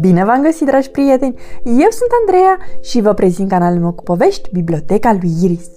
Bine 0.00 0.24
v-am 0.24 0.42
găsit, 0.42 0.66
dragi 0.66 0.90
prieteni! 0.90 1.38
Eu 1.64 1.90
sunt 1.90 2.10
Andreea 2.20 2.58
și 2.80 3.00
vă 3.00 3.12
prezint 3.12 3.48
canalul 3.48 3.80
meu 3.80 3.92
cu 3.92 4.02
povești, 4.02 4.48
Biblioteca 4.52 5.12
lui 5.20 5.30
Iris. 5.42 5.70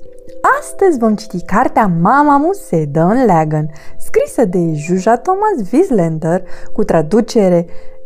Astăzi 0.59 0.97
vom 0.99 1.15
citi 1.15 1.45
cartea 1.45 1.91
Mama 2.01 2.37
mu 2.37 2.51
se 2.51 2.85
dă 2.85 2.99
în 2.99 3.25
leagăn, 3.25 3.69
scrisă 3.97 4.45
de 4.45 4.73
Juja 4.73 5.17
Thomas 5.17 5.71
Wieslander, 5.71 6.43
cu 6.73 6.83
traducere 6.83 7.65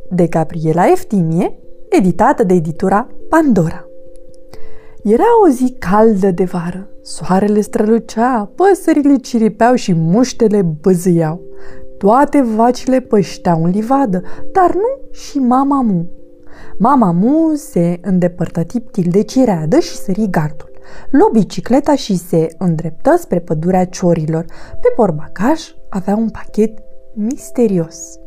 de 0.10 0.28
Gabriela 0.28 0.92
Eftimie, 0.92 1.58
editată 1.89 2.44
de 2.44 2.54
editura 2.54 3.08
Pandora. 3.30 3.91
Era 5.04 5.23
o 5.45 5.49
zi 5.49 5.75
caldă 5.79 6.31
de 6.31 6.43
vară. 6.43 6.89
Soarele 7.02 7.61
strălucea, 7.61 8.52
păsările 8.55 9.16
ciripeau 9.16 9.75
și 9.75 9.93
muștele 9.93 10.61
băzâiau. 10.61 11.41
Toate 11.97 12.41
vacile 12.41 12.99
pășteau 12.99 13.63
în 13.63 13.70
livadă, 13.70 14.21
dar 14.53 14.73
nu 14.73 15.09
și 15.12 15.38
mama 15.38 15.81
mu. 15.81 16.09
Mama 16.77 17.12
mu 17.12 17.53
se 17.55 17.99
îndepărtă 18.02 18.63
tiptil 18.63 19.07
de 19.12 19.21
cireadă 19.21 19.79
și 19.79 19.95
sări 19.95 20.27
gardul. 20.29 20.71
Lu 21.12 21.29
bicicleta 21.31 21.95
și 21.95 22.18
se 22.18 22.48
îndreptă 22.57 23.15
spre 23.18 23.40
pădurea 23.40 23.85
ciorilor. 23.85 24.45
Pe 24.81 24.88
porbacaj 24.95 25.62
avea 25.90 26.15
un 26.15 26.29
pachet 26.29 26.77
misterios. 27.13 28.20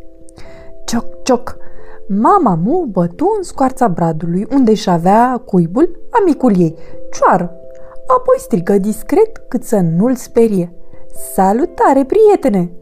Cioc, 0.84 1.22
cioc! 1.22 1.56
Mama 2.08 2.58
mu 2.64 2.86
bătu 2.90 3.34
în 3.36 3.42
scoarța 3.42 3.88
bradului, 3.88 4.46
unde 4.52 4.70
își 4.70 4.90
avea 4.90 5.42
cuibul 5.44 6.00
amicul 6.10 6.52
ei, 6.58 6.74
cioară. 7.12 7.56
Apoi 8.06 8.36
strigă 8.38 8.78
discret 8.78 9.36
cât 9.48 9.62
să 9.62 9.80
nu-l 9.96 10.14
sperie. 10.14 10.74
Salutare, 11.34 12.04
prietene! 12.04 12.72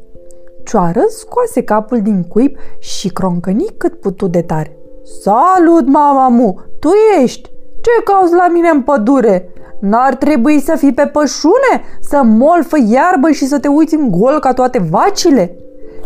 Cioară 0.64 1.02
scoase 1.08 1.62
capul 1.62 2.00
din 2.00 2.22
cuib 2.22 2.56
și 2.78 3.08
croncăni 3.08 3.66
cât 3.76 4.00
putu 4.00 4.26
de 4.26 4.42
tare. 4.42 4.76
Salut, 5.20 5.86
mama 5.86 6.28
mu! 6.28 6.54
Tu 6.78 6.88
ești! 7.22 7.50
Ce 7.80 8.02
cauți 8.04 8.34
la 8.34 8.48
mine 8.48 8.68
în 8.68 8.82
pădure? 8.82 9.52
N-ar 9.80 10.14
trebui 10.14 10.60
să 10.60 10.76
fii 10.76 10.94
pe 10.94 11.06
pășune, 11.06 11.82
să 12.00 12.22
molfă 12.24 12.76
iarbă 12.86 13.30
și 13.30 13.46
să 13.46 13.58
te 13.58 13.68
uiți 13.68 13.94
în 13.94 14.10
gol 14.10 14.38
ca 14.40 14.52
toate 14.52 14.78
vacile? 14.90 15.56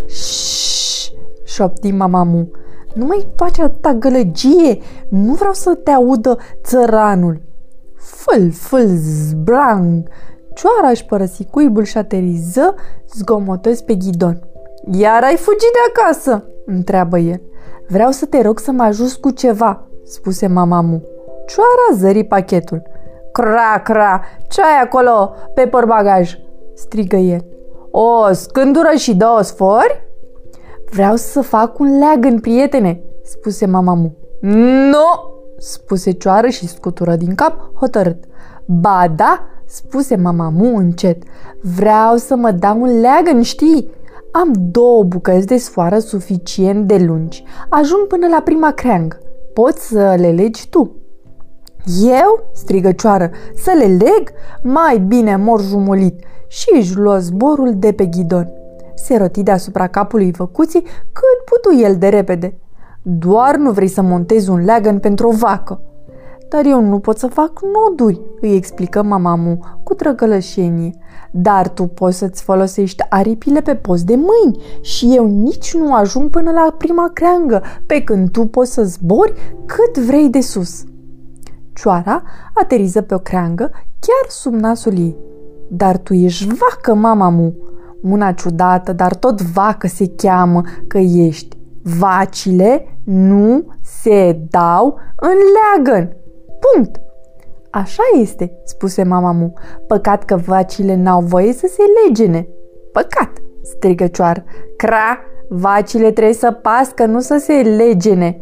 Șșș, 0.06 1.08
șopti 1.44 1.90
mama 1.90 2.22
mu. 2.22 2.48
Nu 2.96 3.06
mai 3.06 3.26
face 3.36 3.62
atâta 3.62 3.92
gălăgie, 3.92 4.78
nu 5.08 5.32
vreau 5.32 5.52
să 5.52 5.74
te 5.74 5.90
audă 5.90 6.38
țăranul. 6.62 7.40
Fâl, 7.96 8.50
fâl, 8.50 8.86
zbrang, 8.86 10.08
Cioara 10.54 10.88
își 10.90 11.04
părăsi 11.04 11.44
cuibul 11.44 11.82
și 11.82 11.98
ateriză 11.98 12.74
zgomotăți 13.14 13.84
pe 13.84 13.94
ghidon. 13.94 14.40
Iar 14.92 15.22
ai 15.22 15.36
fugit 15.36 15.70
de 15.72 16.00
acasă?" 16.00 16.44
întreabă 16.66 17.18
el. 17.18 17.42
Vreau 17.88 18.10
să 18.10 18.26
te 18.26 18.42
rog 18.42 18.58
să 18.58 18.70
mă 18.70 18.82
ajuți 18.82 19.20
cu 19.20 19.30
ceva," 19.30 19.88
spuse 20.04 20.46
mama 20.46 20.80
mu. 20.80 21.02
Cioara 21.46 22.00
zări 22.00 22.24
pachetul. 22.24 22.82
Cra, 23.32 23.80
cra, 23.84 24.20
ce 24.48 24.60
ai 24.60 24.80
acolo 24.82 25.34
pe 25.54 25.66
porbagaj? 25.66 26.34
strigă 26.74 27.16
el. 27.16 27.44
O 27.90 28.32
scândură 28.32 28.90
și 28.96 29.16
două 29.16 29.42
sfori? 29.42 30.05
Vreau 30.90 31.16
să 31.16 31.40
fac 31.40 31.78
un 31.78 31.98
leagăn, 31.98 32.40
prietene, 32.40 33.00
spuse 33.22 33.66
mama 33.66 33.94
mu. 33.94 34.14
Nu, 34.90 35.34
spuse 35.58 36.10
cioară 36.10 36.48
și 36.48 36.68
scutură 36.68 37.16
din 37.16 37.34
cap 37.34 37.70
hotărât. 37.74 38.24
Ba 38.64 39.12
da, 39.16 39.46
spuse 39.66 40.16
mama 40.16 40.48
mu 40.48 40.76
încet. 40.76 41.22
Vreau 41.76 42.16
să 42.16 42.36
mă 42.36 42.50
dau 42.50 42.80
un 42.80 43.00
leagăn, 43.00 43.42
știi? 43.42 43.90
Am 44.32 44.52
două 44.70 45.02
bucăți 45.02 45.46
de 45.46 45.56
sfoară 45.56 45.98
suficient 45.98 46.86
de 46.86 46.96
lungi. 46.96 47.44
Ajung 47.68 48.06
până 48.06 48.26
la 48.26 48.40
prima 48.40 48.70
creangă. 48.70 49.18
Poți 49.54 49.88
să 49.88 50.14
le 50.18 50.30
legi 50.30 50.68
tu. 50.68 50.96
Eu? 52.02 52.50
strigă 52.52 52.92
cioară. 52.92 53.30
Să 53.54 53.72
le 53.78 53.84
leg? 53.84 54.30
Mai 54.62 54.98
bine 54.98 55.36
mor 55.36 55.60
jumulit. 55.62 56.24
Și 56.48 56.68
își 56.78 56.96
luă 56.96 57.18
zborul 57.18 57.74
de 57.76 57.92
pe 57.92 58.06
ghidon. 58.06 58.50
Se 58.96 59.16
roti 59.16 59.42
deasupra 59.42 59.86
capului 59.86 60.30
văcuții 60.30 60.82
cât 61.12 61.44
putu 61.44 61.82
el 61.82 61.96
de 61.96 62.08
repede. 62.08 62.58
Doar 63.02 63.56
nu 63.56 63.70
vrei 63.70 63.88
să 63.88 64.02
montezi 64.02 64.50
un 64.50 64.64
leagăn 64.64 64.98
pentru 64.98 65.28
o 65.28 65.30
vacă, 65.30 65.80
dar 66.48 66.64
eu 66.64 66.80
nu 66.80 66.98
pot 66.98 67.18
să 67.18 67.26
fac 67.26 67.60
noduri, 67.62 68.20
îi 68.40 68.56
explică 68.56 69.02
mamamu 69.02 69.58
cu 69.82 69.94
trăgălășenie. 69.94 70.94
Dar 71.30 71.68
tu 71.68 71.86
poți 71.86 72.18
să-ți 72.18 72.42
folosești 72.42 73.04
aripile 73.08 73.60
pe 73.60 73.74
post 73.74 74.04
de 74.04 74.14
mâini 74.14 74.62
și 74.80 75.16
eu 75.16 75.26
nici 75.26 75.74
nu 75.74 75.94
ajung 75.94 76.30
până 76.30 76.50
la 76.50 76.74
prima 76.78 77.10
creangă, 77.12 77.62
pe 77.86 78.02
când 78.02 78.30
tu 78.30 78.46
poți 78.46 78.72
să 78.72 78.82
zbori 78.82 79.32
cât 79.66 80.04
vrei 80.04 80.28
de 80.28 80.40
sus. 80.40 80.84
Cioara 81.72 82.22
ateriză 82.54 83.02
pe 83.02 83.14
o 83.14 83.18
creangă 83.18 83.70
chiar 83.72 84.30
sub 84.30 84.52
nasul 84.52 84.98
ei. 84.98 85.16
Dar 85.68 85.98
tu 85.98 86.14
ești 86.14 86.46
vacă, 86.46 86.94
mamamu! 86.94 87.54
Una 88.10 88.32
ciudată, 88.32 88.92
dar 88.92 89.14
tot 89.14 89.42
vacă 89.42 89.86
se 89.86 90.12
cheamă 90.16 90.62
că 90.88 90.98
ești. 90.98 91.56
Vacile 91.82 92.98
nu 93.04 93.64
se 93.82 94.40
dau 94.50 94.98
în 95.16 95.34
leagăn. 95.54 96.16
Punct! 96.60 97.00
Așa 97.70 98.02
este, 98.20 98.52
spuse 98.64 99.02
mama 99.02 99.32
mu. 99.32 99.52
Păcat 99.86 100.24
că 100.24 100.36
vacile 100.36 100.94
n-au 100.94 101.20
voie 101.20 101.52
să 101.52 101.66
se 101.66 101.82
legene. 102.06 102.48
Păcat, 102.92 103.30
strigă 103.62 104.06
cioar. 104.06 104.44
Cra, 104.76 105.18
vacile 105.48 106.10
trebuie 106.10 106.34
să 106.34 106.50
pască, 106.50 107.06
nu 107.06 107.20
să 107.20 107.36
se 107.38 107.52
legene. 107.52 108.40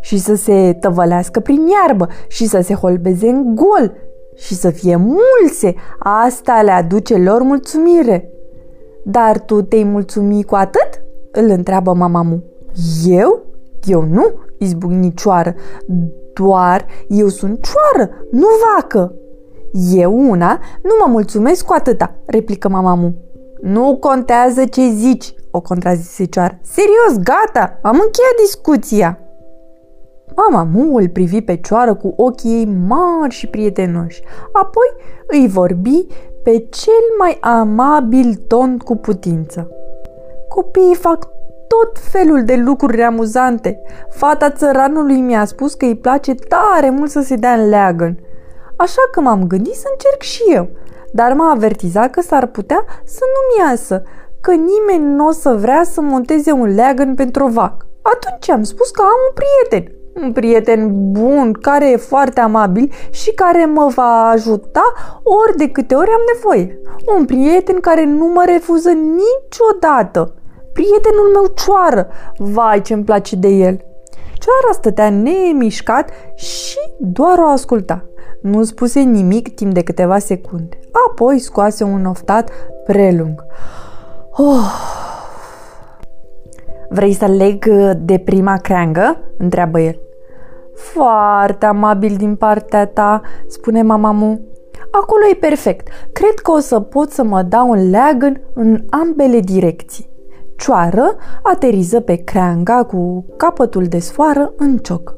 Și 0.00 0.18
să 0.18 0.34
se 0.34 0.76
tăvălească 0.80 1.40
prin 1.40 1.66
iarbă 1.66 2.08
și 2.28 2.46
să 2.46 2.60
se 2.60 2.74
holbeze 2.74 3.28
în 3.28 3.54
gol 3.54 3.92
și 4.36 4.54
să 4.54 4.70
fie 4.70 4.96
mulse. 4.96 5.74
Asta 5.98 6.62
le 6.62 6.70
aduce 6.70 7.16
lor 7.16 7.42
mulțumire. 7.42 8.28
Dar 9.04 9.40
tu 9.40 9.62
te-ai 9.62 9.82
mulțumi 9.84 10.44
cu 10.44 10.54
atât? 10.54 11.02
Îl 11.32 11.50
întreabă 11.50 11.92
mama 11.92 12.22
mu. 12.22 12.42
Eu? 13.06 13.42
Eu 13.84 14.02
nu, 14.02 14.32
izbucni 14.58 15.14
cioară. 15.14 15.54
Doar 16.32 16.86
eu 17.08 17.28
sunt 17.28 17.64
cioară, 17.64 18.10
nu 18.30 18.46
vacă. 18.74 19.14
Eu 19.94 20.30
una 20.30 20.60
nu 20.82 20.90
mă 21.04 21.10
mulțumesc 21.10 21.64
cu 21.64 21.72
atâta, 21.76 22.14
replică 22.26 22.68
mama 22.68 22.94
mu. 22.94 23.14
Nu 23.60 23.96
contează 24.00 24.64
ce 24.64 24.90
zici, 24.90 25.34
o 25.50 25.60
contrazise 25.60 26.24
cioară. 26.24 26.58
Serios, 26.62 27.22
gata, 27.22 27.78
am 27.82 27.92
încheiat 27.92 28.34
discuția. 28.44 29.18
Mama 30.36 30.68
mu 30.72 30.96
îl 30.96 31.08
privi 31.08 31.42
pe 31.42 31.56
cioară 31.56 31.94
cu 31.94 32.12
ochii 32.16 32.50
ei 32.50 32.64
mari 32.86 33.34
și 33.34 33.46
prietenoși. 33.46 34.22
Apoi 34.52 34.86
îi 35.26 35.48
vorbi 35.48 36.06
pe 36.42 36.66
cel 36.70 37.04
mai 37.18 37.38
amabil 37.40 38.34
ton 38.34 38.78
cu 38.78 38.96
putință. 38.96 39.68
Copiii 40.48 40.94
fac 40.94 41.28
tot 41.68 41.98
felul 41.98 42.44
de 42.44 42.54
lucruri 42.54 43.02
amuzante. 43.02 43.82
Fata 44.08 44.50
țăranului 44.50 45.20
mi-a 45.20 45.44
spus 45.44 45.74
că 45.74 45.84
îi 45.84 45.96
place 45.96 46.34
tare 46.34 46.90
mult 46.90 47.10
să 47.10 47.20
se 47.20 47.36
dea 47.36 47.52
în 47.52 47.68
leagăn. 47.68 48.18
Așa 48.76 49.02
că 49.12 49.20
m-am 49.20 49.46
gândit 49.46 49.74
să 49.74 49.86
încerc 49.92 50.20
și 50.22 50.42
eu, 50.54 50.68
dar 51.12 51.32
m-a 51.32 51.50
avertizat 51.50 52.10
că 52.10 52.20
s-ar 52.20 52.46
putea 52.46 52.84
să 53.04 53.20
nu-mi 53.20 53.70
iasă, 53.70 54.02
că 54.40 54.52
nimeni 54.52 55.14
nu 55.14 55.26
o 55.26 55.30
să 55.30 55.50
vrea 55.50 55.82
să 55.84 56.00
monteze 56.00 56.52
un 56.52 56.74
leagăn 56.74 57.14
pentru 57.14 57.44
o 57.44 57.48
vac. 57.48 57.86
Atunci 58.02 58.50
am 58.50 58.62
spus 58.62 58.90
că 58.90 59.02
am 59.02 59.20
un 59.28 59.34
prieten, 59.40 59.92
un 60.22 60.32
prieten 60.32 61.12
bun, 61.12 61.52
care 61.52 61.90
e 61.90 61.96
foarte 61.96 62.40
amabil 62.40 62.92
și 63.10 63.30
care 63.30 63.64
mă 63.64 63.92
va 63.94 64.28
ajuta 64.28 64.92
ori 65.22 65.56
de 65.56 65.68
câte 65.68 65.94
ori 65.94 66.10
am 66.10 66.22
nevoie. 66.34 66.78
Un 67.16 67.24
prieten 67.24 67.80
care 67.80 68.04
nu 68.04 68.26
mă 68.26 68.42
refuză 68.46 68.90
niciodată 68.90 70.34
prietenul 70.74 71.30
meu 71.32 71.46
Cioară, 71.54 72.08
vai 72.36 72.80
ce-mi 72.80 73.04
place 73.04 73.36
de 73.36 73.48
el. 73.48 73.84
Cioara 74.38 74.72
stătea 74.72 75.10
nemișcat 75.10 76.10
și 76.34 76.78
doar 76.98 77.38
o 77.38 77.46
asculta. 77.46 78.04
Nu 78.40 78.64
spuse 78.64 79.00
nimic 79.00 79.54
timp 79.54 79.74
de 79.74 79.82
câteva 79.82 80.18
secunde. 80.18 80.78
Apoi 81.08 81.38
scoase 81.38 81.84
un 81.84 82.04
oftat 82.04 82.50
prelung. 82.86 83.44
Oh. 84.36 85.03
Vrei 86.94 87.12
să 87.12 87.26
leg 87.26 87.66
de 87.98 88.18
prima 88.18 88.56
creangă? 88.56 89.20
întreabă 89.38 89.80
el. 89.80 90.00
Foarte 90.74 91.66
amabil 91.66 92.16
din 92.16 92.36
partea 92.36 92.86
ta, 92.86 93.20
spune 93.48 93.82
mama 93.82 94.10
mu. 94.10 94.40
Acolo 94.90 95.22
e 95.30 95.34
perfect. 95.34 95.88
Cred 96.12 96.38
că 96.42 96.50
o 96.50 96.58
să 96.58 96.80
pot 96.80 97.10
să 97.10 97.24
mă 97.24 97.42
dau 97.42 97.68
un 97.68 97.90
leagăn 97.90 98.40
în 98.54 98.84
ambele 98.90 99.40
direcții. 99.40 100.10
Cioară 100.56 101.16
ateriză 101.42 102.00
pe 102.00 102.14
creanga 102.14 102.84
cu 102.84 103.26
capătul 103.36 103.84
de 103.84 103.98
sfoară 103.98 104.52
în 104.56 104.76
cioc. 104.76 105.14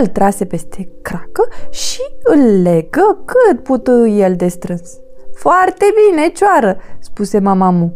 Îl 0.00 0.06
trase 0.06 0.44
peste 0.44 0.88
cracă 1.02 1.48
și 1.70 2.02
îl 2.22 2.62
legă 2.62 3.24
cât 3.24 3.62
putu 3.62 4.06
el 4.06 4.34
de 4.36 4.48
strâns. 4.48 4.98
Foarte 5.34 5.84
bine, 6.08 6.28
cioară, 6.28 6.76
spuse 6.98 7.38
mama 7.38 7.70
Mu. 7.70 7.92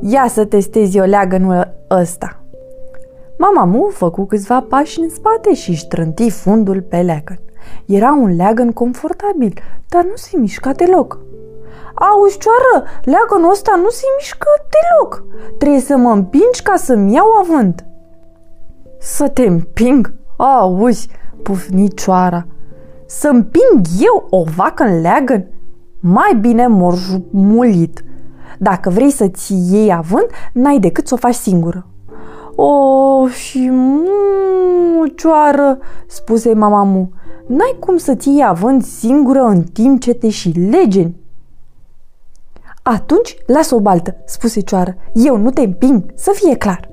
Ia 0.00 0.26
să 0.28 0.44
testezi 0.44 1.00
o 1.00 1.04
leagănul 1.04 1.74
ăsta. 1.90 2.37
Mama 3.38 3.64
Mu 3.64 3.88
făcu 3.92 4.24
câțiva 4.24 4.60
pași 4.60 5.00
în 5.00 5.08
spate 5.08 5.54
și 5.54 5.70
își 5.70 5.86
trânti 5.86 6.30
fundul 6.30 6.82
pe 6.82 6.96
leagăn. 6.96 7.38
Era 7.86 8.12
un 8.12 8.36
leagăn 8.36 8.72
confortabil, 8.72 9.60
dar 9.88 10.04
nu 10.04 10.14
se 10.14 10.36
mișca 10.36 10.72
deloc. 10.72 11.20
Auzi, 11.94 12.38
cioară, 12.38 12.86
leagănul 13.02 13.50
ăsta 13.50 13.76
nu 13.76 13.88
se 13.88 14.04
mișcă 14.18 14.48
deloc. 14.74 15.24
Trebuie 15.58 15.80
să 15.80 15.96
mă 15.96 16.10
împingi 16.10 16.62
ca 16.62 16.76
să-mi 16.76 17.14
iau 17.14 17.26
avânt. 17.40 17.86
Să 18.98 19.28
te 19.28 19.42
împing? 19.42 20.14
Auzi, 20.36 21.08
pufni 21.42 21.88
cioara. 21.88 22.46
Să 23.06 23.28
împing 23.28 23.86
eu 24.00 24.26
o 24.30 24.44
vacă 24.56 24.82
în 24.82 25.00
leagăn? 25.00 25.48
Mai 26.00 26.38
bine 26.40 26.66
mor 26.66 26.94
mulit. 27.30 28.04
Dacă 28.58 28.90
vrei 28.90 29.10
să-ți 29.10 29.54
iei 29.70 29.92
avânt, 29.92 30.30
n-ai 30.52 30.78
decât 30.78 31.06
să 31.06 31.14
o 31.14 31.16
faci 31.16 31.34
singură. 31.34 31.86
O, 32.60 33.28
și 33.28 33.68
mu, 33.70 35.06
cioară, 35.06 35.78
spuse 36.06 36.54
mama 36.54 36.82
mu, 36.82 37.10
n-ai 37.46 37.76
cum 37.78 37.96
să-ți 37.96 38.28
iei 38.28 38.44
avânt 38.44 38.84
singură 38.84 39.40
în 39.40 39.62
timp 39.62 40.00
ce 40.00 40.14
te 40.14 40.28
și 40.28 40.48
legeni. 40.70 41.16
Atunci 42.82 43.36
lasă 43.46 43.74
o 43.74 43.80
baltă, 43.80 44.16
spuse 44.24 44.60
cioară. 44.60 44.96
Eu 45.14 45.36
nu 45.36 45.50
te 45.50 45.60
împing, 45.60 46.04
să 46.14 46.30
fie 46.34 46.56
clar. 46.56 46.90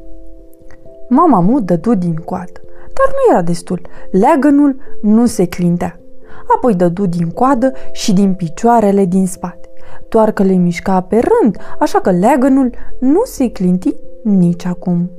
Mama 1.09 1.39
mu 1.39 1.59
dădu 1.59 1.93
din 1.93 2.15
coadă, 2.15 2.61
dar 2.93 3.07
nu 3.11 3.31
era 3.33 3.41
destul. 3.41 3.81
Leagănul 4.11 4.75
nu 5.01 5.25
se 5.25 5.45
clintea. 5.45 5.99
Apoi 6.55 6.75
dădu 6.75 7.05
din 7.05 7.29
coadă 7.29 7.71
și 7.91 8.13
din 8.13 8.33
picioarele 8.33 9.05
din 9.05 9.27
spate. 9.27 9.69
Doar 10.09 10.31
că 10.31 10.43
le 10.43 10.53
mișca 10.53 11.01
pe 11.01 11.15
rând, 11.15 11.57
așa 11.79 11.99
că 11.99 12.11
leagănul 12.11 12.73
nu 12.99 13.21
se 13.23 13.51
clinti 13.51 13.95
nici 14.23 14.65
acum. 14.65 15.09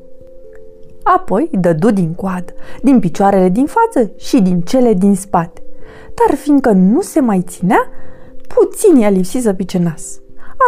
Apoi 1.14 1.48
dădu 1.52 1.90
din 1.90 2.14
coadă, 2.14 2.52
din 2.82 2.98
picioarele 2.98 3.48
din 3.48 3.66
față 3.66 4.12
și 4.16 4.40
din 4.40 4.60
cele 4.60 4.92
din 4.92 5.14
spate. 5.14 5.62
Dar 6.14 6.36
fiindcă 6.36 6.70
nu 6.70 7.00
se 7.00 7.20
mai 7.20 7.42
ținea, 7.46 7.90
puțin 8.48 8.96
i-a 8.96 9.08
lipsit 9.10 9.42
să 9.42 9.52
pice 9.52 9.78
nas. 9.78 10.20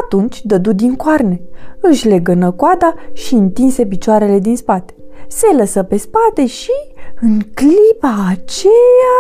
Atunci 0.03 0.43
dădu 0.43 0.73
din 0.73 0.97
coarne, 0.97 1.41
își 1.81 2.09
legănă 2.09 2.51
coada 2.51 2.95
și 3.13 3.35
întinse 3.35 3.87
picioarele 3.87 4.39
din 4.39 4.57
spate. 4.57 4.95
Se 5.29 5.47
lăsă 5.57 5.83
pe 5.83 5.97
spate 5.97 6.47
și, 6.47 6.73
în 7.21 7.41
clipa 7.55 8.27
aceea... 8.31 9.19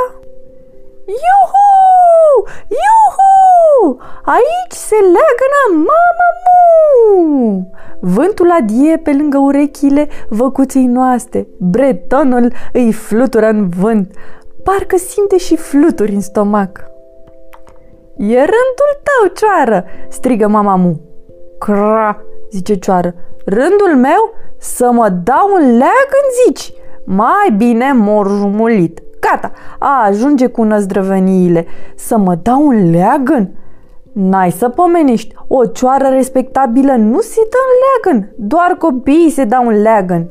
Iuhu! 1.06 2.48
Iuhu! 2.68 4.00
Aici 4.24 4.72
se 4.72 4.94
leagănă 4.94 5.62
mama 5.72 6.28
mu! 6.44 7.70
Vântul 8.00 8.50
adie 8.50 8.96
pe 8.96 9.12
lângă 9.12 9.38
urechile 9.38 10.08
văcuței 10.28 10.86
noastre. 10.86 11.46
Bretonul 11.58 12.52
îi 12.72 12.92
flutură 12.92 13.48
în 13.48 13.68
vânt. 13.68 14.14
Parcă 14.64 14.96
simte 14.96 15.36
și 15.36 15.56
fluturi 15.56 16.14
în 16.14 16.20
stomac. 16.20 16.84
E 18.16 18.34
rândul 18.34 18.92
tău, 19.02 19.32
cioară!" 19.34 19.84
strigă 20.08 20.48
mama 20.48 20.74
mu. 20.74 21.00
Cra, 21.58 22.22
zice 22.50 22.74
cioară. 22.74 23.14
Rândul 23.44 23.96
meu? 23.96 24.34
Să 24.58 24.90
mă 24.92 25.08
dau 25.08 25.50
un 25.54 25.76
leag 25.76 26.08
în 26.10 26.44
zici? 26.44 26.72
Mai 27.04 27.54
bine 27.56 27.92
mor 27.92 28.28
jumulit. 28.28 29.02
Gata, 29.20 29.52
a, 29.78 30.04
ajunge 30.06 30.46
cu 30.46 30.62
năzdrăveniile. 30.62 31.66
Să 31.96 32.16
mă 32.16 32.34
dau 32.42 32.66
un 32.66 32.90
leagăn? 32.90 33.50
N-ai 34.20 34.50
să 34.50 34.68
pomenești, 34.68 35.34
o 35.48 35.64
cioară 35.66 36.08
respectabilă 36.08 36.92
nu 36.92 37.20
se 37.20 37.40
dă 37.50 37.56
în 37.64 37.78
leagăn, 37.84 38.34
doar 38.36 38.76
copiii 38.78 39.30
se 39.30 39.44
dau 39.44 39.66
în 39.66 39.82
leagăn. 39.82 40.30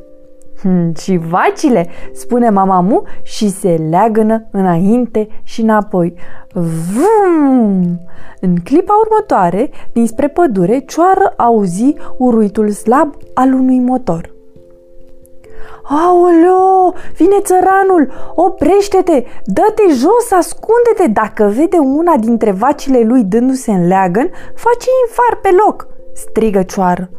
Hmm, 0.61 0.93
și 0.93 1.19
vacile, 1.29 1.87
spune 2.13 2.49
mama 2.49 2.79
mu 2.79 3.03
și 3.23 3.49
se 3.49 3.87
leagănă 3.89 4.47
înainte 4.51 5.27
și 5.43 5.61
înapoi. 5.61 6.13
Vum! 6.53 7.99
În 8.39 8.55
clipa 8.63 8.93
următoare, 9.05 9.69
dinspre 9.93 10.27
pădure, 10.27 10.79
cioară 10.79 11.33
auzi 11.37 11.95
uruitul 12.17 12.69
slab 12.69 13.13
al 13.33 13.53
unui 13.53 13.79
motor. 13.79 14.35
Aoleo, 15.89 16.93
vine 17.15 17.39
țăranul, 17.41 18.11
oprește-te, 18.35 19.23
dă-te 19.45 19.83
jos, 19.89 20.31
ascunde-te. 20.31 21.07
Dacă 21.07 21.51
vede 21.55 21.77
una 21.77 22.17
dintre 22.17 22.51
vacile 22.51 22.99
lui 22.99 23.23
dându-se 23.23 23.71
în 23.71 23.87
leagăn, 23.87 24.29
face 24.55 24.89
infar 25.07 25.39
pe 25.41 25.49
loc, 25.65 25.87
strigă 26.13 26.63
cioară. 26.63 27.09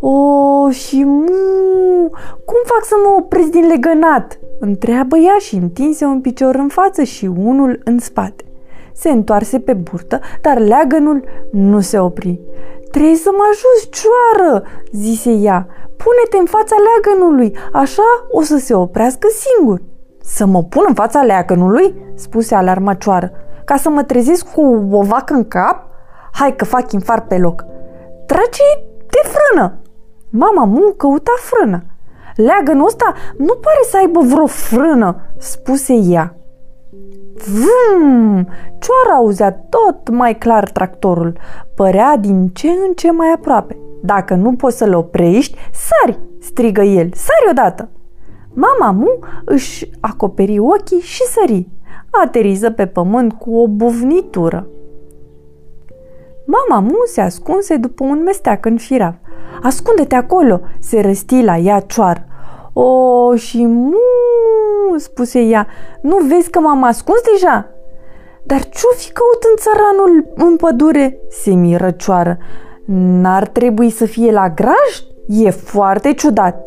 O, 0.00 0.70
și 0.70 1.04
mu, 1.04 2.08
cum 2.44 2.60
fac 2.64 2.84
să 2.84 2.94
mă 3.04 3.14
opresc 3.18 3.48
din 3.50 3.66
legănat? 3.66 4.38
Întreabă 4.60 5.16
ea 5.16 5.36
și 5.38 5.54
întinse 5.54 6.04
un 6.04 6.20
picior 6.20 6.54
în 6.54 6.68
față 6.68 7.02
și 7.02 7.26
unul 7.26 7.80
în 7.84 7.98
spate. 7.98 8.44
Se 8.92 9.10
întoarse 9.10 9.58
pe 9.58 9.72
burtă, 9.72 10.20
dar 10.40 10.58
leagănul 10.58 11.24
nu 11.50 11.80
se 11.80 11.98
opri. 11.98 12.40
Trebuie 12.90 13.16
să 13.16 13.30
mă 13.32 13.44
ajut, 13.50 13.92
cioară, 13.92 14.62
zise 14.92 15.30
ea. 15.30 15.66
Pune-te 15.96 16.36
în 16.36 16.46
fața 16.46 16.76
leagănului, 16.86 17.56
așa 17.72 18.02
o 18.30 18.42
să 18.42 18.56
se 18.58 18.74
oprească 18.74 19.28
singur. 19.30 19.82
Să 20.22 20.46
mă 20.46 20.62
pun 20.62 20.84
în 20.88 20.94
fața 20.94 21.22
leagănului? 21.22 21.94
spuse 22.14 22.54
alarma 22.54 22.94
cioară. 22.94 23.30
Ca 23.64 23.76
să 23.76 23.88
mă 23.88 24.02
trezesc 24.02 24.52
cu 24.52 24.88
o 24.90 25.02
vacă 25.02 25.34
în 25.34 25.48
cap? 25.48 25.86
Hai 26.32 26.56
că 26.56 26.64
fac 26.64 26.92
infar 26.92 27.20
pe 27.20 27.38
loc. 27.38 27.64
Trage 28.26 28.62
de 28.96 29.28
frână! 29.28 29.78
Mama 30.30 30.64
mu 30.64 30.94
căuta 30.96 31.32
frână. 31.38 31.84
Leagănul 32.36 32.86
ăsta 32.86 33.14
nu 33.36 33.54
pare 33.54 33.80
să 33.90 33.96
aibă 33.96 34.20
vreo 34.20 34.46
frână, 34.46 35.16
spuse 35.38 35.94
ea. 35.94 36.36
Vum! 37.44 38.48
Cioara 38.78 39.16
auzea 39.16 39.52
tot 39.52 40.08
mai 40.08 40.38
clar 40.38 40.70
tractorul. 40.70 41.38
Părea 41.74 42.16
din 42.16 42.48
ce 42.48 42.68
în 42.68 42.92
ce 42.94 43.10
mai 43.10 43.32
aproape. 43.34 43.78
Dacă 44.02 44.34
nu 44.34 44.52
poți 44.52 44.76
să-l 44.76 44.94
oprești, 44.94 45.58
sari! 45.72 46.18
strigă 46.40 46.82
el. 46.82 47.10
Sari 47.14 47.50
odată! 47.50 47.88
Mama 48.52 48.90
mu 48.90 49.18
își 49.44 49.90
acoperi 50.00 50.58
ochii 50.58 51.00
și 51.00 51.22
sări. 51.22 51.68
Ateriză 52.10 52.70
pe 52.70 52.86
pământ 52.86 53.32
cu 53.32 53.56
o 53.56 53.68
buvnitură. 53.68 54.66
Mama 56.46 56.80
mu 56.80 56.96
se 57.06 57.20
ascunse 57.20 57.76
după 57.76 58.04
un 58.04 58.22
mesteac 58.22 58.64
în 58.64 58.76
firav. 58.76 59.14
Ascunde-te 59.62 60.14
acolo!" 60.14 60.60
se 60.78 61.00
răsti 61.00 61.42
la 61.42 61.56
ea 61.56 61.80
cioar. 61.80 62.26
O, 62.72 63.34
și 63.34 63.66
mu, 63.66 63.96
spuse 64.96 65.40
ea, 65.40 65.66
nu 66.00 66.16
vezi 66.16 66.50
că 66.50 66.58
m-am 66.58 66.82
ascuns 66.82 67.20
deja? 67.32 67.70
Dar 68.42 68.60
ce-o 68.68 68.94
fi 68.96 69.12
căutând 69.12 69.58
țăranul 69.58 70.32
în 70.34 70.56
pădure? 70.56 71.18
Se 71.28 71.50
miră 71.50 71.90
cioară. 71.90 72.38
N-ar 73.20 73.46
trebui 73.46 73.90
să 73.90 74.04
fie 74.04 74.32
la 74.32 74.48
graj? 74.48 74.90
E 75.26 75.50
foarte 75.50 76.12
ciudat. 76.12 76.66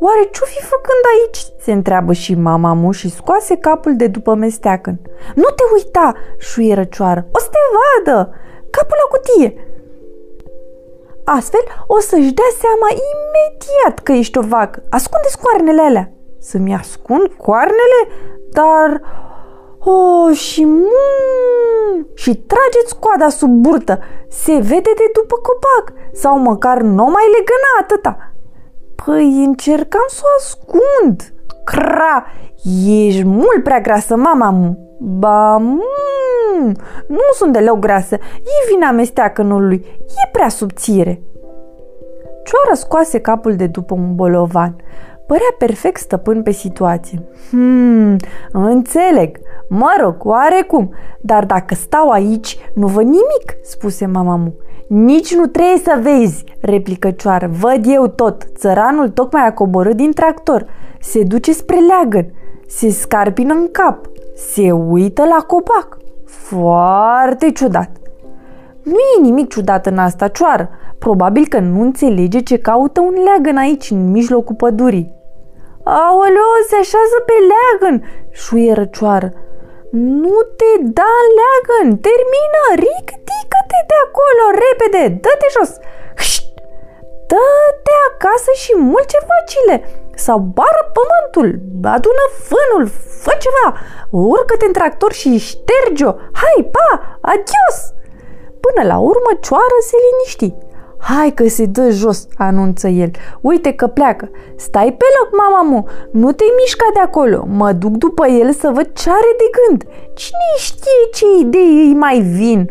Oare 0.00 0.28
ce-o 0.32 0.46
fi 0.46 0.62
făcând 0.62 1.02
aici? 1.12 1.46
Se 1.58 1.72
întreabă 1.72 2.12
și 2.12 2.34
mama 2.34 2.72
mu 2.72 2.90
și 2.90 3.10
scoase 3.10 3.56
capul 3.56 3.96
de 3.96 4.06
după 4.06 4.34
mesteacăn. 4.34 5.00
Nu 5.34 5.48
te 5.56 5.62
uita, 5.74 6.14
șuieră 6.38 6.84
cioară, 6.84 7.26
o 7.32 7.38
să 7.38 7.48
te 7.50 7.58
vadă! 7.76 8.34
Capul 8.70 8.96
la 9.02 9.16
cutie! 9.16 9.64
Astfel 11.24 11.60
o 11.86 11.98
să-și 12.00 12.32
dea 12.32 12.50
seama 12.60 12.88
imediat 13.12 13.98
că 13.98 14.12
ești 14.12 14.38
o 14.38 14.40
vacă. 14.42 14.82
Ascunde-ți 14.90 15.38
coarnele 15.38 15.82
alea. 15.82 16.12
Să-mi 16.40 16.74
ascund 16.74 17.32
coarnele? 17.36 18.00
Dar... 18.50 19.00
Oh, 19.84 20.36
și 20.36 20.64
mm, 20.64 22.06
și 22.14 22.34
trageți 22.34 22.98
coada 22.98 23.28
sub 23.28 23.50
burtă. 23.50 23.98
Se 24.28 24.52
vede 24.52 24.92
de 24.96 25.10
după 25.12 25.34
copac. 25.34 25.92
Sau 26.12 26.38
măcar 26.38 26.80
nu 26.80 27.04
mai 27.04 27.24
legăna 27.36 27.70
atâta. 27.80 28.32
Păi 29.04 29.44
încercam 29.44 30.04
să 30.08 30.20
o 30.24 30.28
ascund. 30.38 31.34
Cra, 31.64 32.26
ești 32.86 33.24
mult 33.24 33.62
prea 33.62 33.80
grasă, 33.80 34.16
mama 34.16 34.50
mu. 34.50 34.88
Ba, 35.00 35.56
mm, 35.56 36.74
nu 37.06 37.18
sunt 37.34 37.52
deloc 37.52 37.78
grasă. 37.78 38.14
E 38.34 38.72
vina 38.72 38.90
mesteacănului. 38.90 39.86
E 39.98 40.28
prea 40.32 40.48
subțire. 40.48 41.22
Cioara 42.44 42.74
scoase 42.74 43.20
capul 43.20 43.56
de 43.56 43.66
după 43.66 43.94
un 43.94 44.14
bolovan. 44.14 44.76
Părea 45.30 45.54
perfect 45.58 46.00
stăpân 46.00 46.42
pe 46.42 46.50
situație. 46.50 47.22
Hmm, 47.50 48.16
înțeleg. 48.52 49.38
Mă 49.68 49.96
rog, 50.00 50.24
oarecum. 50.24 50.94
Dar 51.20 51.44
dacă 51.44 51.74
stau 51.74 52.10
aici, 52.10 52.58
nu 52.74 52.86
văd 52.86 53.04
nimic, 53.04 53.56
spuse 53.62 54.06
mama 54.06 54.36
mu. 54.36 54.54
Nici 54.88 55.34
nu 55.34 55.46
trebuie 55.46 55.78
să 55.78 55.98
vezi, 56.02 56.44
replică 56.60 57.10
cioară. 57.10 57.50
Văd 57.60 57.84
eu 57.86 58.06
tot. 58.06 58.44
Țăranul 58.56 59.08
tocmai 59.08 59.46
a 59.46 59.52
coborât 59.52 59.96
din 59.96 60.12
tractor. 60.12 60.66
Se 61.00 61.22
duce 61.22 61.52
spre 61.52 61.76
leagăn. 61.76 62.32
Se 62.66 62.90
scarpină 62.90 63.54
în 63.54 63.68
cap 63.72 63.98
se 64.34 64.72
uită 64.72 65.24
la 65.24 65.44
copac. 65.46 65.96
Foarte 66.26 67.50
ciudat. 67.50 67.90
Nu 68.82 68.96
e 69.18 69.22
nimic 69.22 69.48
ciudat 69.48 69.86
în 69.86 69.98
asta, 69.98 70.28
cioară. 70.28 70.68
Probabil 70.98 71.46
că 71.48 71.58
nu 71.58 71.80
înțelege 71.80 72.40
ce 72.40 72.56
caută 72.58 73.00
un 73.00 73.14
leagăn 73.24 73.56
aici, 73.56 73.90
în 73.90 74.10
mijlocul 74.10 74.54
pădurii. 74.54 75.18
Aoleo, 75.98 76.52
se 76.68 76.76
așează 76.84 77.18
pe 77.28 77.36
leagăn, 77.50 77.96
șuie 78.42 78.72
răcioară. 78.80 79.28
Nu 80.24 80.38
te 80.58 80.70
da 80.98 81.12
leagăn, 81.36 81.88
termină, 82.08 82.62
ridică-te 82.84 83.78
de 83.90 83.96
acolo, 84.06 84.44
repede, 84.64 85.02
dă-te 85.24 85.48
jos. 85.56 85.72
Șt! 86.30 86.46
Dă-te 87.30 87.94
acasă 88.08 88.50
și 88.62 88.72
mulce 88.92 89.18
vacile 89.30 89.76
sau 90.24 90.38
bară 90.56 90.82
pământul, 90.96 91.48
adună 91.96 92.24
fânul, 92.48 92.84
fă 93.22 93.32
ceva, 93.44 93.68
urcă-te 94.10 94.66
în 94.66 94.72
tractor 94.72 95.12
și 95.12 95.46
șterge-o. 95.48 96.12
Hai, 96.40 96.58
pa, 96.74 97.18
adios! 97.32 97.76
Până 98.64 98.82
la 98.90 98.98
urmă, 99.10 99.30
cioară 99.40 99.78
se 99.88 99.96
liniști. 100.04 100.48
Hai 101.00 101.32
că 101.34 101.48
se 101.48 101.64
dă 101.64 101.90
jos, 101.90 102.26
anunță 102.36 102.88
el. 102.88 103.10
Uite 103.40 103.72
că 103.72 103.86
pleacă. 103.86 104.30
Stai 104.56 104.94
pe 104.98 105.04
loc, 105.18 105.36
mama 105.36 105.62
mu, 105.62 105.86
nu 106.12 106.32
te 106.32 106.44
mișca 106.62 106.84
de 106.94 107.00
acolo. 107.00 107.44
Mă 107.46 107.72
duc 107.72 107.96
după 107.96 108.26
el 108.26 108.52
să 108.52 108.70
văd 108.74 108.92
ce 108.92 109.10
are 109.10 109.34
de 109.38 109.44
gând. 109.58 109.82
Cine 110.14 110.52
știe 110.56 111.00
ce 111.12 111.24
idei 111.40 111.86
îi 111.86 111.94
mai 111.94 112.20
vin? 112.20 112.70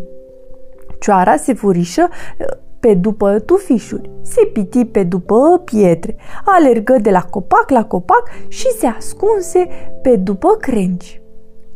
Cioara 1.00 1.36
se 1.36 1.54
furișă 1.54 2.08
pe 2.80 2.94
după 2.94 3.40
tufișuri, 3.40 4.12
se 4.22 4.46
piti 4.46 4.86
pe 4.86 5.04
după 5.04 5.62
pietre, 5.66 6.16
alergă 6.46 6.98
de 7.02 7.10
la 7.10 7.22
copac 7.22 7.70
la 7.70 7.86
copac 7.86 8.24
și 8.48 8.68
se 8.72 8.88
ascunse 8.88 9.68
pe 10.02 10.16
după 10.16 10.56
crengi. 10.60 11.22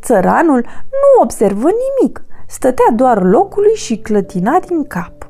Țăranul 0.02 0.66
nu 0.90 1.22
observă 1.22 1.70
nimic, 1.70 2.24
stătea 2.48 2.86
doar 2.96 3.24
locului 3.24 3.74
și 3.74 3.98
clătina 3.98 4.60
din 4.68 4.84
cap. 4.84 5.23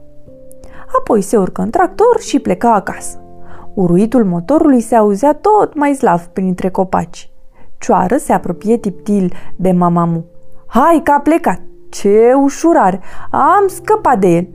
Apoi 0.99 1.21
se 1.21 1.37
urcă 1.37 1.61
în 1.61 1.69
tractor 1.69 2.19
și 2.19 2.39
pleca 2.39 2.73
acasă. 2.73 3.17
Uruitul 3.73 4.25
motorului 4.25 4.81
se 4.81 4.95
auzea 4.95 5.33
tot 5.33 5.75
mai 5.75 5.93
slav 5.93 6.21
printre 6.21 6.69
copaci. 6.69 7.31
Cioară 7.77 8.17
se 8.17 8.33
apropie 8.33 8.77
tiptil 8.77 9.33
de 9.55 9.71
mamamu. 9.71 10.25
Hai 10.67 11.01
că 11.03 11.11
a 11.11 11.19
plecat! 11.19 11.61
Ce 11.89 12.33
ușurare! 12.43 13.01
Am 13.31 13.67
scăpat 13.67 14.19
de 14.19 14.27
el! 14.27 14.47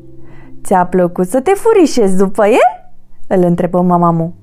Ți-a 0.64 0.86
plăcut 0.86 1.26
să 1.26 1.40
te 1.40 1.50
furișezi 1.50 2.16
după 2.16 2.46
el? 2.46 2.92
Îl 3.26 3.44
întrebă 3.44 3.80
mamamu. 3.80 4.34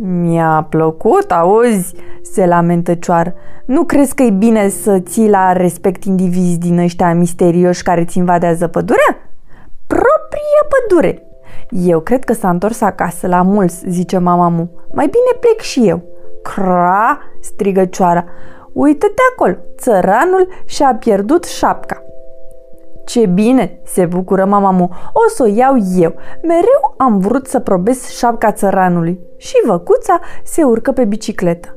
Mi-a 0.00 0.66
plăcut, 0.68 1.30
auzi, 1.30 1.94
se 2.22 2.46
lamentă 2.46 2.94
cioar. 2.94 3.34
Nu 3.66 3.84
crezi 3.84 4.14
că 4.14 4.22
e 4.22 4.30
bine 4.30 4.68
să 4.68 4.98
ții 4.98 5.28
la 5.28 5.52
respect 5.52 6.04
indivizi 6.04 6.58
din 6.58 6.78
ăștia 6.78 7.14
misterioși 7.14 7.82
care 7.82 8.04
ți 8.04 8.18
invadează 8.18 8.66
pădurea? 8.66 9.21
Propria 10.32 10.66
pădure! 10.68 11.26
Eu 11.70 12.00
cred 12.00 12.24
că 12.24 12.32
s-a 12.32 12.50
întors 12.50 12.80
acasă 12.80 13.26
la 13.26 13.42
mulți, 13.42 13.82
zice 13.88 14.18
mamamu. 14.18 14.70
Mai 14.92 15.06
bine 15.06 15.38
plec 15.40 15.60
și 15.60 15.88
eu. 15.88 16.02
Cra, 16.42 17.18
strigă 17.40 17.84
cioara. 17.84 18.24
Uită-te 18.72 19.22
acolo, 19.32 19.56
țăranul 19.78 20.48
și-a 20.64 20.94
pierdut 20.94 21.44
șapca. 21.44 22.02
Ce 23.04 23.26
bine, 23.26 23.80
se 23.84 24.06
bucură 24.06 24.44
mama 24.44 24.70
mu, 24.70 24.90
o 25.12 25.28
să 25.34 25.42
o 25.42 25.46
iau 25.46 25.76
eu. 25.96 26.14
Mereu 26.42 26.94
am 26.96 27.18
vrut 27.18 27.46
să 27.46 27.58
probez 27.58 28.08
șapca 28.08 28.52
țăranului. 28.52 29.20
Și 29.36 29.54
văcuța 29.66 30.20
se 30.44 30.62
urcă 30.62 30.92
pe 30.92 31.04
bicicletă. 31.04 31.76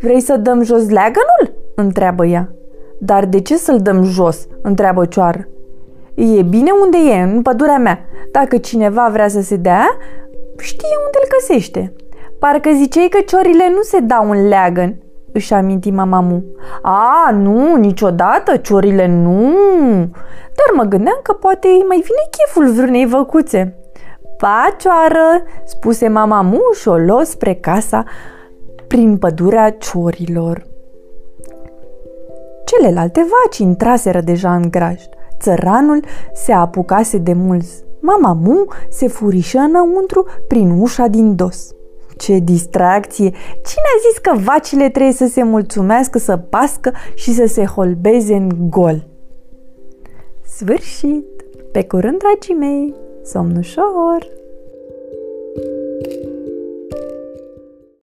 Vrei 0.00 0.20
să 0.20 0.36
dăm 0.36 0.62
jos 0.62 0.88
leagănul? 0.88 1.72
întreabă 1.74 2.26
ea. 2.26 2.54
Dar 2.98 3.26
de 3.26 3.40
ce 3.40 3.56
să-l 3.56 3.80
dăm 3.80 4.02
jos? 4.02 4.46
întreabă 4.62 5.06
cioară. 5.06 5.48
E 6.20 6.42
bine 6.42 6.70
unde 6.70 6.98
e, 6.98 7.22
în 7.22 7.42
pădurea 7.42 7.78
mea. 7.78 7.98
Dacă 8.32 8.56
cineva 8.56 9.08
vrea 9.12 9.28
să 9.28 9.40
se 9.40 9.56
dea, 9.56 9.96
știe 10.58 10.96
unde 11.06 11.18
îl 11.22 11.28
găsește. 11.38 11.92
Parcă 12.38 12.70
ziceai 12.72 13.08
că 13.10 13.20
ciorile 13.20 13.68
nu 13.68 13.82
se 13.82 14.00
dau 14.00 14.30
în 14.30 14.48
leagăn, 14.48 15.02
își 15.32 15.54
aminti 15.54 15.90
mamamu. 15.90 16.44
A, 16.82 17.30
nu, 17.32 17.76
niciodată, 17.76 18.56
ciorile 18.56 19.06
nu. 19.06 19.54
Dar 20.56 20.76
mă 20.76 20.82
gândeam 20.82 21.18
că 21.22 21.32
poate 21.32 21.68
îi 21.68 21.84
mai 21.88 21.96
vine 21.96 22.28
cheful 22.30 22.72
vreunei 22.72 23.06
văcuțe. 23.06 23.74
Pacioară, 24.36 25.42
spuse 25.64 26.08
mamamu 26.08 26.60
și 26.80 26.88
o 26.88 26.96
luă 26.96 27.22
spre 27.22 27.54
casa 27.54 28.04
prin 28.86 29.18
pădurea 29.18 29.70
ciorilor. 29.70 30.66
Celelalte 32.64 33.20
vaci 33.20 33.58
intraseră 33.58 34.20
deja 34.20 34.54
în 34.54 34.70
grajd. 34.70 35.08
Țăranul 35.40 36.04
se 36.34 36.52
apucase 36.52 37.18
de 37.18 37.32
mulți. 37.32 37.84
Mama 38.00 38.32
Mu 38.32 38.64
se 38.88 39.08
furișă 39.08 39.58
înăuntru 39.58 40.26
prin 40.48 40.70
ușa 40.70 41.06
din 41.06 41.36
dos. 41.36 41.74
Ce 42.16 42.38
distracție! 42.38 43.30
Cine 43.52 43.88
a 43.96 44.00
zis 44.08 44.18
că 44.18 44.32
vacile 44.44 44.88
trebuie 44.88 45.12
să 45.12 45.26
se 45.26 45.42
mulțumească, 45.42 46.18
să 46.18 46.36
pască 46.36 46.92
și 47.14 47.32
să 47.32 47.46
se 47.46 47.64
holbeze 47.64 48.34
în 48.34 48.48
gol? 48.68 49.06
Sfârșit! 50.44 51.26
Pe 51.72 51.84
curând, 51.84 52.18
dragii 52.18 52.54
mei! 52.54 52.94
Somn 53.24 53.56
ușor! 53.56 54.28
thank 55.54 56.24
you 56.24 56.29